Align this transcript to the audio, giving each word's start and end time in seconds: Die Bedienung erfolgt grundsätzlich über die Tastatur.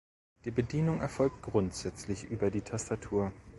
Die 0.45 0.49
Bedienung 0.49 0.99
erfolgt 0.99 1.43
grundsätzlich 1.43 2.23
über 2.23 2.49
die 2.49 2.61
Tastatur. 2.61 3.31